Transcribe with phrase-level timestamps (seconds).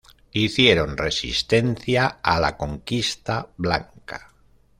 [0.31, 4.33] Hicieron resistencia a la conquista blanca.